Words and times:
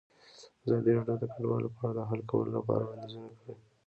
ازادي 0.65 0.91
راډیو 0.97 1.17
د 1.21 1.23
کډوال 1.33 1.63
په 1.75 1.81
اړه 1.89 2.01
د 2.05 2.07
حل 2.09 2.21
کولو 2.31 2.49
لپاره 2.57 2.83
وړاندیزونه 2.85 3.29
کړي. 3.39 3.53